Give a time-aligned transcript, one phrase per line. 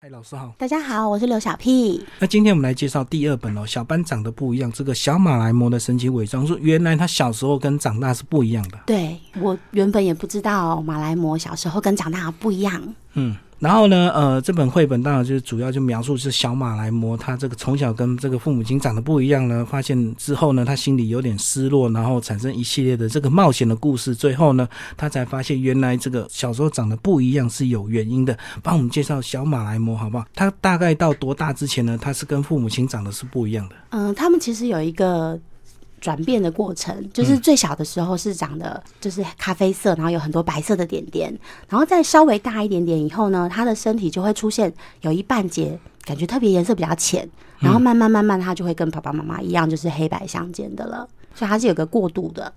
[0.00, 0.54] 嗨，老师好。
[0.56, 2.06] 大家好，我是刘小屁。
[2.20, 4.70] 那今天我们来介绍第二本哦，小班长的不一样。
[4.70, 8.78] 这个小马来貘的神奇伪装术，原来他小时候跟长大是不一样的。
[8.86, 12.94] 对我原本也不知道马来貘小时候跟长大不一样。
[13.14, 13.36] 嗯。
[13.58, 24.14] 然后呢，呃，这本绘本当然就是主要就描述是小马来貘，他这个从小跟这个父母亲长得不一样呢，发现之后呢，他心里有点失落，然后产生一系列的这个冒险的故事。
[24.14, 28.38] 最后呢，他才发现原来这个小时候长得不一样是有原因的。
[28.62, 30.24] 帮我们介绍小马来貘好不好？
[30.34, 31.98] 他大概到多大之前呢？
[32.00, 33.74] 他是跟父母亲长得是不一样的。
[33.90, 35.38] 嗯，他们其实有一个。
[36.00, 41.36] 转变的过程，就是最小的时候是长的，就是咖啡色，然后有很多白色的点点，
[41.68, 51.08] 然后再稍微大一点点以后呢，他的身体就会出现有一半截，感觉特别颜色比较浅，然后慢慢慢慢，他就会跟爸爸妈妈一样，就是黑白相间的了。
[51.38, 52.52] 所以它是有个过渡的，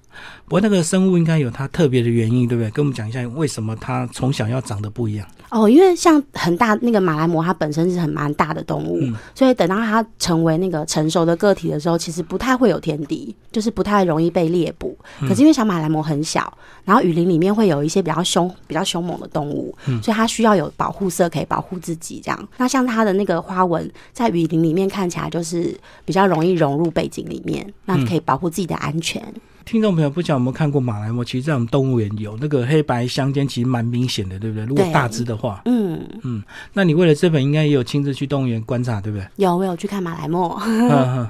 [0.46, 2.72] 不过那个生物应该有它特别的原因，对不对？
[2.72, 5.70] 跟我们讲一下为什么它从小要长得不一样哦。
[5.70, 9.00] 因为像很大那个马来貘，它本身是很蛮大的动物，
[9.36, 14.98] 所以等到它成为那个成熟的个体的时候，其实不太会有天敌，就是不太容易被猎捕。
[15.20, 16.52] 可是因为小马来貘很小，
[16.84, 22.20] 然后雨林里面会有一些比较凶、比较凶猛的动物，所以它需要有保护色可以保护自己。
[22.24, 28.71] 这样，那像它的那个花纹在雨林里面看起来就是比较容易融入背景里面，那可以保护自己。
[28.72, 29.22] 的安全。
[29.64, 31.24] 听众朋友，不晓得有没有看过马来貘？
[31.24, 34.66] 其实，在我们动物园有那个黑白相间，其实蛮明显的，对不对？
[34.66, 39.28] 如果大只的话，嗯嗯，那你为了这本，应该也有亲自去动物园观察，对不对？
[39.38, 40.60] 有，我有去看马来貘。
[40.66, 41.28] 嗯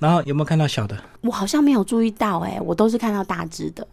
[0.00, 0.94] 然后有没有看到小的？
[1.22, 3.86] 我好像没有注意到，哎，我都是看到大只的。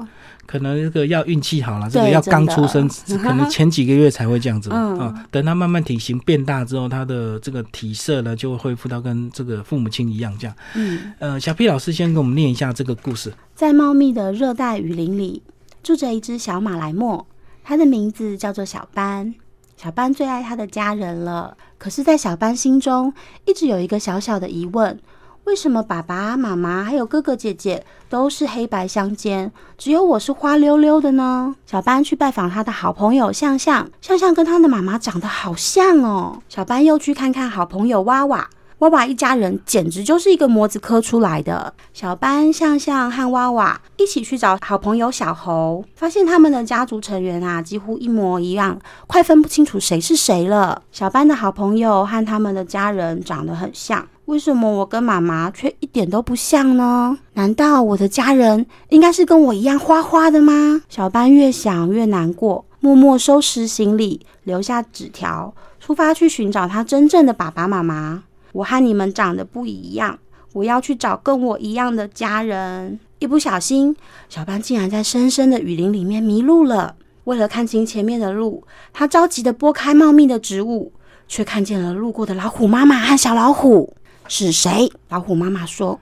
[0.46, 2.86] 可能这个要运气好了，这个要刚出生，
[3.24, 5.26] 可能前几个月才会这样子 啊。
[5.32, 10.54] 等它慢慢体型变大之后，它的这个体色呢，就会恢复到跟这个父母亲一样这样。
[10.76, 13.32] 嗯，呃，小 P 老师先给我们念一下这个故事。
[13.62, 15.44] 在茂密的热带雨林里，
[15.84, 17.26] 住着一只小马来貘，
[17.64, 19.36] 它的名字叫做小班。
[19.78, 23.14] 小班最爱他的家人了，可是，在小班心中，
[23.46, 25.00] 一直有一个小小的疑问。
[25.44, 31.56] 为什么爸爸妈妈还有哥哥姐姐都是黑白相间，只有我是花溜溜的呢？
[31.68, 36.42] 小班去拜访他的好朋友向向，向向跟他的妈妈长得好像哦。
[36.50, 38.50] 小班又去看看好朋友娃娃，
[38.82, 41.72] 娃娃一家人简直就是一个模子刻出来的。
[41.94, 50.82] 小班、向向和娃娃一起去找好朋友小猴，发现他们的家族成员啊几乎一模一样，快分不清楚谁是谁了。
[50.92, 54.04] 小班的好朋友和他们的家人长得很像。
[54.26, 57.16] 为什么我跟妈妈却一点都不像呢？
[57.34, 60.82] 难道我的家人应该是跟我一样花花的吗？
[60.90, 68.24] 小班越想越难过，默默收拾行李，留下纸条，出发去寻找他真正的爸爸妈妈。
[68.54, 70.20] 我和你们长得不一样，
[70.54, 73.00] 我要去找跟我一样的家人。
[73.20, 73.96] 一不小心，
[74.30, 76.96] 小班竟然在深深的雨林里面迷路了。
[77.26, 80.92] 为了看清前面的路，他着急地拨开茂密的植物，
[81.28, 83.96] 却看见了路过的老虎妈妈和小老虎。
[84.28, 84.92] 是谁？
[85.10, 86.00] 老虎妈妈说：“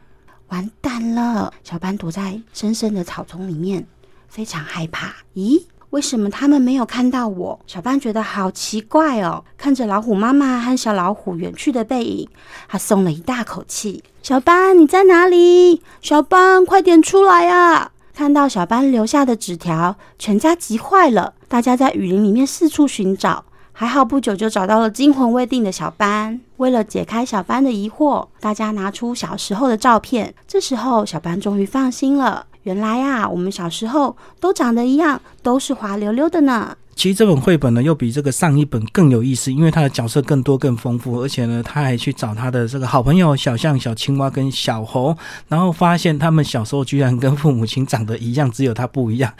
[0.47, 3.85] 完蛋了！”小班躲在深深的草丛里面，
[4.29, 5.13] 非常害怕。
[5.35, 5.61] 咦，
[5.91, 7.59] 为什么他们没有看到我？
[7.65, 9.43] 小班觉得好奇怪哦。
[9.57, 12.29] 看着老虎妈妈和小老虎远去的背影，
[12.67, 14.03] 他松了一大口气。
[14.21, 15.81] 小班，你在哪里？
[16.01, 17.91] 小班，快点出来啊！
[18.13, 21.33] 看到小班留下的纸条，全家急坏了。
[21.47, 23.45] 大家在雨林里面四处寻找。
[23.71, 26.39] 还好，不久就找到了惊魂未定的小班。
[26.57, 30.35] 为了解开小班的疑惑，大家拿出小时候的照片。
[30.45, 32.45] 这时候，小班终于放心了。
[32.63, 36.75] 原来啊，我们小时候都长得一样，都是滑溜溜的呢。
[36.95, 45.15] 其实这本绘本呢，又比这个上一本更有意思，因为它的角色更多、更丰富，而且呢，他还去找他的这个好朋友小象、小青蛙跟小猴，
[45.47, 49.33] 然后发现他们小时候居然跟父母亲长得一样，只有他不一样。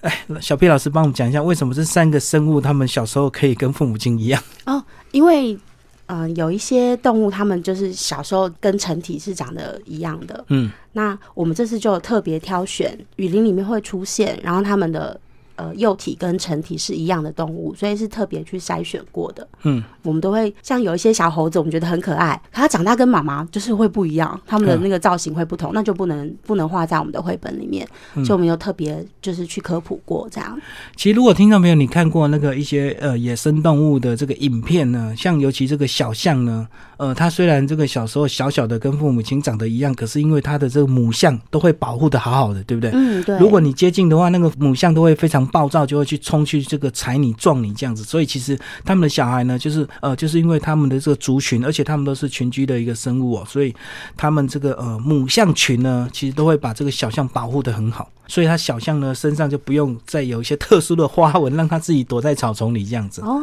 [0.00, 4.42] 哎，小 P 老师帮我们讲一下，为什么这三个生物他们小时候可以跟父母亲一样？
[4.64, 5.56] 哦，因为
[6.06, 10.44] 嗯，有一些动物，它们就是小时候跟成体是长得一样的。
[10.48, 15.20] 嗯，那我们这次就特别挑选雨林里面会出现，然后它们的。
[15.56, 19.46] 呃，幼体跟成体是一样的动物，所以是特别去筛选过的。
[19.62, 27.88] 嗯，我们都会像有一些小猴子，我们觉得很可爱，可它长大跟妈妈就是会不一样，它们的那个造型会不同，那就不能不能画在我们的绘本里面。
[28.16, 30.60] 所以我们有特别就是去科普过这样。
[30.94, 42.90] 其实，如果听众朋友你看过那个一些呃野生动物的这个影片呢，像尤其这个小象呢，呃，它虽然这个小时候小小的跟父母亲长得一样，可是因为它的这个母象都会保护的好好的，对不对？
[42.92, 43.38] 嗯，对。
[43.38, 45.45] 如果你接近的话，那个母象都会非常。
[45.46, 53.74] 暴躁就会去冲去这个踩你撞你这样子，所以其实他们的小孩呢，就是呃，就是因为他们的这个族群，而且他们都是群居的一个生物哦，所以
[54.16, 63.20] 他们这个呃母象群呢，其实都会把这个小象保护的很好，所以它小象呢身上就不用再有一些特殊的花纹，让它自己躲在草丛里这样子。
[63.22, 63.42] 哦，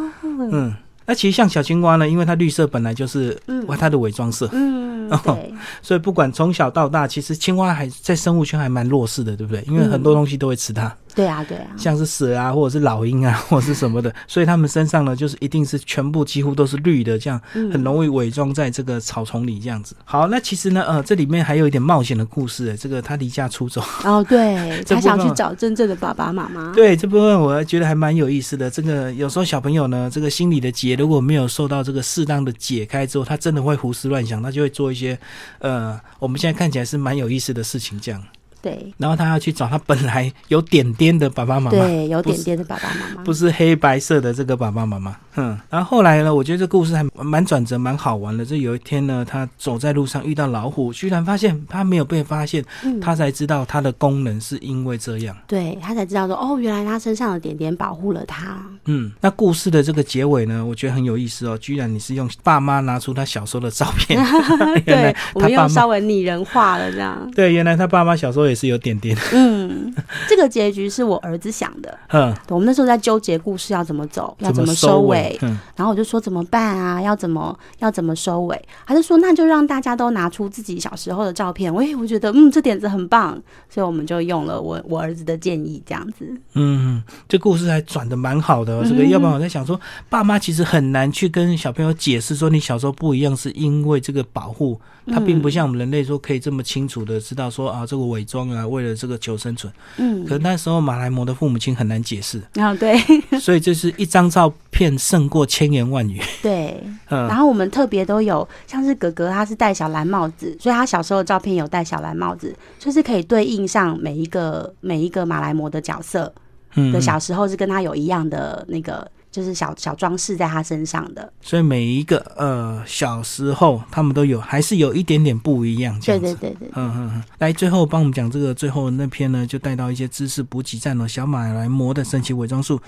[0.51, 0.73] 嗯。
[1.05, 9.61] 那其实像小青蛙呢，因为它绿色本来就是嗯哇它的伪装色，嗯， 对，所以不管从小到大，其实青蛙还在生物圈还蛮弱势的，对不对？
[9.67, 19.95] 因为很多东西都会吃它，对啊，对啊，像是蛇啊，或者是老鹰啊， 或者是什么的，所以他们身上呢，就是一定是全部几乎都是绿的，这样嗯很容易伪装在这个草丛里这样子。
[20.05, 23.83] 好，那其实呢，呃，这里面还有一点冒险的故事，哎这个他离家出走。
[24.03, 26.71] 哦，对， 他想去找真正的爸爸妈妈。
[26.73, 28.69] 对这部分，我觉得还蛮有意思的。
[28.69, 35.17] 这个有时候小朋友呢，这个心里的结如果没有受到这个适当的解开之后，他真的会胡思乱想，他就会做一些
[35.59, 38.21] 呃，我们现在看起来是蛮有意思的事情这样。
[38.63, 43.23] 对然后他要去找他本来有点点的爸爸妈妈，对，有点点的爸爸妈妈。
[43.23, 45.15] 不是黑白色的这个爸爸妈妈。
[45.35, 48.45] 嗯，然后后来呢，我觉得这故事还蛮转折，蛮好玩的。
[48.45, 55.35] 这有一天呢，他走在路上遇到老虎，居然发现他没有被发现，嗯，他才知道他的功能是因为这样。
[55.47, 58.63] 对他才知道说，哦，原来他身上的点点保护了他。
[58.85, 61.57] 嗯，那故事的这个结尾呢，我觉得很有意思哦。
[61.57, 64.23] 居然你是用爸妈拿出他小时候的照片，
[64.85, 67.29] 原来对，我们他爸妈稍微拟人化了这样。
[67.35, 69.17] 对，原来他爸妈小时候也是有点点。
[69.33, 69.93] 嗯，
[70.27, 71.97] 这个结局是我儿子想的。
[72.09, 77.01] 嗯，我们那时候在纠结故事要怎么走，要怎么收收尾，嗯，然后我就说怎么办啊？
[77.01, 78.61] 要怎么要怎么收尾？
[78.85, 81.73] 他就说那就让大家都拿出自己小时候的照片。
[81.73, 86.29] 我也我觉得嗯这点子很棒，所以我们就用了我我儿子的建议这样子。
[86.53, 88.83] 嗯，这故事还转的蛮好的、哦。
[88.83, 89.79] 这个，嗯要不然我在想说，
[90.09, 99.71] 爸妈其实很难去跟小朋友解释说你小时候不一样，是因为这个保护，它并不像我们人类说可以这么清楚的知道说啊，这个伪装啊，为了这个求生存。
[99.97, 102.97] 嗯可，那时候马来貘的父母亲很难解释，然后对
[103.39, 106.21] 所以就是一张照片胜过千言万语。
[106.41, 116.33] 对，嗯然后我们特别都有，像是哥哥他是戴小蓝帽子，所以他小时候的照片有戴小蓝帽子，就是可以对应上每一个每一个马来貘的角色
[116.75, 119.09] 嗯的小时候是跟他有一样的那个。
[119.33, 125.99] 就是小小装饰在他身上的，所以每一个呃小时候他们都有，还是有一点点不一样。
[125.99, 132.79] 这对对对对，嗯嗯嗯，来，最后帮我们讲这个最后那篇呢，就带到一些知识补给站哦，小马来魔的神奇伪装术。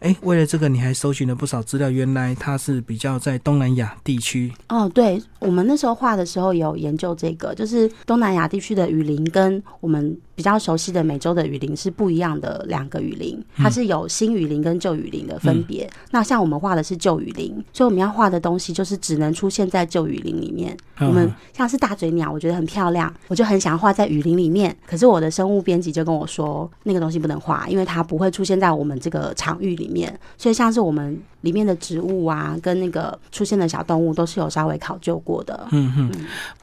[0.00, 4.52] 哎，为了这个你还搜寻了不少资料，原来它是比较在东南亚地区。
[4.70, 15.88] 哦，对，我们那时候画的时候有研究这个，就是东南亚地区的雨林跟我们比较熟悉的美洲的雨林是不一样的两个雨林，它是有新雨林跟旧雨林的分别。
[16.10, 20.76] 那像我们画的是旧雨林，所以我们要画的东西就是只能出现在旧雨林里面。
[21.06, 24.76] 嗯我们像是大嘴鸟，我觉得很漂亮，我就很想画在雨林里面。
[24.86, 30.18] 可是我的生物编辑就跟我说，那个东西不能画，因为它不会出现在我们这个场域里面。
[30.36, 35.68] 所以像是我们里面的植物啊，跟那个出现的小动物，都是有稍微考究过的。
[35.70, 36.12] 嗯哼，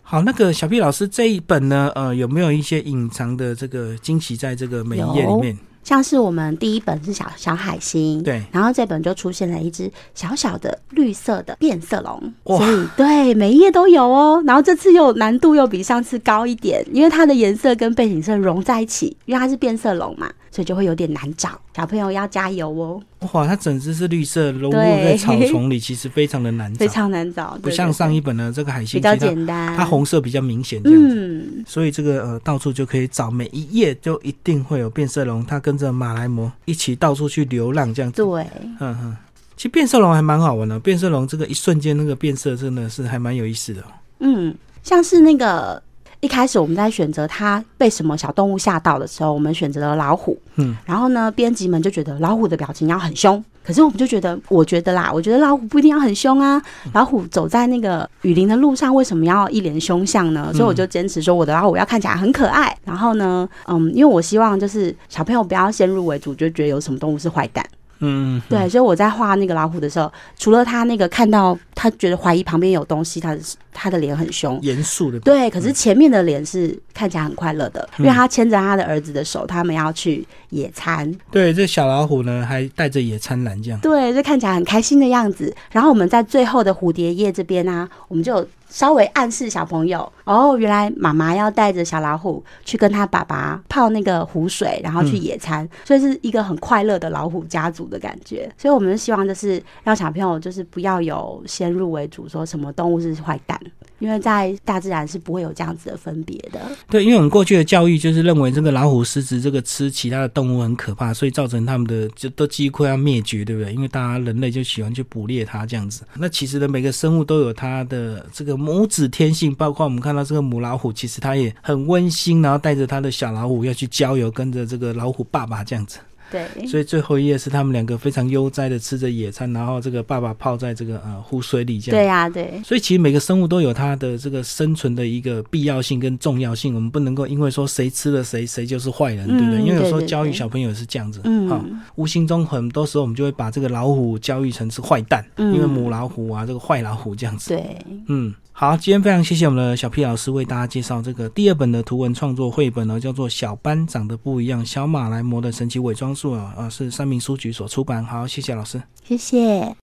[0.02, 5.58] 好，那个小 B 老师这一本呢，呃，有没有一些隐藏的这个惊喜在这个每一页里面？
[5.82, 14.29] 像是我们第一本是小小海星，对，然后这本就出现了一只小小的绿色的变色龙，哇所以对每一页都有哦。
[14.46, 21.60] 然后这次又难度又比上次高一点，因为它的颜色跟背景色融在一起，因为它是变色龙嘛，所以就会有点难找。
[21.76, 31.16] 小朋友要加油哦，哇，它整只是绿色，融入在草丛里，其实非常的难找 非，常难找，不像上一一本呢，这个海星比较简单，它红色比较明显这样子。
[31.16, 38.22] 嗯，所以这个呃，到处就可以找，每一页就一定会有变色龙，它跟着马来貘一起到处去流浪这样子。
[38.22, 38.46] 对，
[38.82, 39.16] 嗯哼，
[39.56, 43.86] 其实变色龙还蛮好玩的，变色龙这个一瞬间那个变色真的是还蛮有意思的哦。
[44.20, 45.82] 嗯，像是那个
[46.20, 50.38] 一开始我们在选择它被什么小动物吓到的时候，我们选择了老虎。
[50.56, 56.62] 嗯，然后呢，编辑们就觉得老虎的表情要很凶，可是我们就觉得，我觉得啦，我觉得老虎不一定要很凶啊。
[56.94, 60.52] 老虎走在那个雨林的路上，为什么要一脸凶相呢？
[60.54, 62.76] 所以我就坚持说，我的老虎要看起来很可爱。
[62.84, 67.66] 然后呢，嗯，因为我希望就是小朋友不要先入为主，就觉得有什么动物是坏蛋。
[68.02, 73.40] 嗯，对，所以我在画那个老虎的时候，除了他那个看到他觉得怀疑旁边有东西，他的
[73.72, 74.60] 他的脸很凶。
[74.62, 75.18] 严肃的。
[75.22, 83.80] 对，可是前面的脸是看起来很快乐的，因为他牵着他的儿子的手，他们要去野餐，对，这小老虎呢还带着野餐篮这样。
[83.80, 85.56] 对，就看起来很开心的样子。
[85.72, 98.52] 然后我们在最后的蝴蝶叶这边呢、我们就稍微暗示小朋友，哦，原来妈妈要带着小老虎去跟他爸爸泡那个湖水，然后去野餐，所以是一个很快乐的老虎家族的感觉。
[98.58, 103.60] 所以我们希望就是让小朋友就是不要有先入为主，说什么动物是坏蛋。
[104.00, 113.74] 因为在大自然是不会有这样子的分别的，对，因为我们过去的教育就是认为这个老虎、狮子这个吃其他的动物很可怕，所以造成他们的就都几乎要灭绝，对不对？
[113.74, 116.04] 因为大家人类就喜欢去捕猎它这样子。
[116.14, 126.00] 那其实呢，每个生物都有它的这个母子天性，包括我们看到这个母老虎，其实它也很温馨，然后带着它的小老虎要去郊游，跟着这个老虎爸爸这样子。
[126.32, 132.00] 对，所以最后一页是他们两个非常悠哉的吃着野餐，然后这个爸爸泡在这个呃湖水里这样。
[132.00, 139.62] 对呀、对，所以其实每个生物都有它的这个生存的一个必要性跟重要性，我们不能够因为说谁吃了谁，谁就是坏人，嗯对不对？
[139.62, 141.50] 因为有时候教育小朋友也是这样子，嗯。
[141.50, 141.64] 好
[141.96, 145.54] 无形中很多时候我们就会把这个老虎教育成是坏蛋，嗯。
[145.54, 147.50] 因为母老虎啊，这个坏老虎这样子。
[147.50, 158.04] 对，嗯，好，今天非常谢谢我们的小 P 老师为大家介绍这个第二本的图文创作绘本呢，叫做《小班长得不一样：小马来貘的神奇伪装术》啊，啊，是三明书局所出版。
[158.04, 158.82] 好，谢谢老师。
[159.04, 159.76] 谢谢。